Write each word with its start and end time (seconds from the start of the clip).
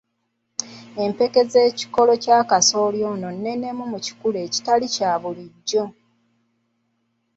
Empeke 1.03 1.41
z'ekikolo 1.51 2.13
kya 2.23 2.39
kasooli 2.49 2.99
ono 3.11 3.29
nene 3.43 3.69
mu 3.91 3.97
kikula 4.05 4.39
ekitali 4.47 4.87
kya 4.95 5.11
bulijjo. 5.21 5.83